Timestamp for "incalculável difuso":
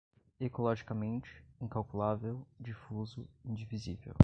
1.61-3.29